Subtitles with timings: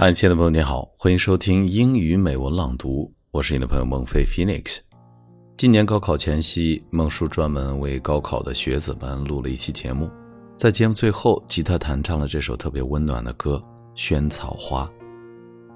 [0.00, 4.76] 嗨，亲爱的朋友，你好，欢迎收听英语美文朗读，我是你的朋友孟非 Phoenix。
[5.56, 10.08] 今年高考前夕，孟叔专门为高考的学子们录了一期节目，
[10.56, 13.60] 在节目最后，吉他弹唱了这首特别温暖的歌
[14.00, 14.84] 《萱草花》。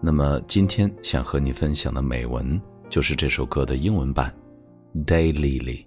[0.00, 4.32] 那么今天想和你分享的美文就是这首歌的英文版
[5.04, 5.84] 《Daylily》。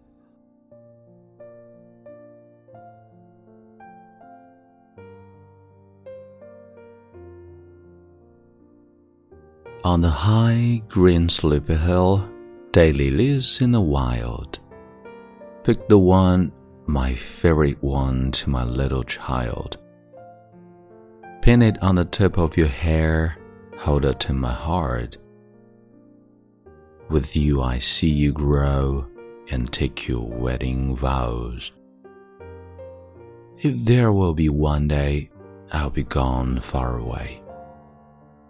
[9.86, 12.28] On the high green sleepy hill,
[12.71, 14.58] daylilies in the wild.
[15.64, 16.52] Pick the one,
[16.88, 19.78] my favorite one, to my little child.
[21.44, 23.38] Pin it on the tip of your hair,
[23.78, 25.20] hold it in my heart.
[27.11, 29.06] With you I see you grow
[29.52, 31.72] and take your wedding vows.
[33.61, 35.30] If there will be one day,
[35.72, 37.44] I'll be gone far away.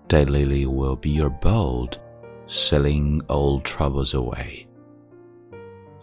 [0.08, 1.98] Daylily will be your boat,
[2.46, 4.68] sailing all troubles away.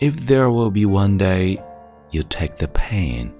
[0.00, 1.62] If there will be one day
[2.10, 3.32] you take the pain,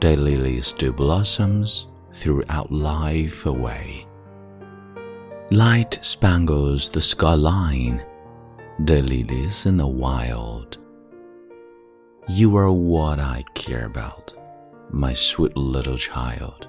[0.00, 4.06] daylily still blossoms throughout life away.
[5.52, 8.04] Light spangles the skyline,
[8.80, 10.78] daylilies in the wild.
[12.28, 14.34] You are what I care about,
[14.90, 16.68] my sweet little child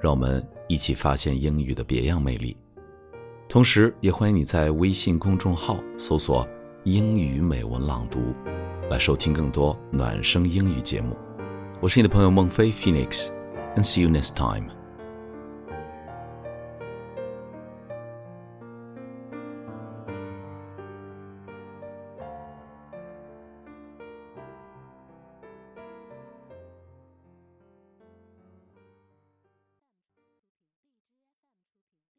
[0.00, 2.56] 让我们一起发现英语的别样魅力，
[3.48, 6.46] 同时也欢迎你在微信公众号搜索
[6.84, 8.32] “英语美文朗读”，
[8.90, 11.16] 来收听更多暖声英语节目。
[11.80, 14.77] 我是你的朋友孟非 Phoenix，and see you next time。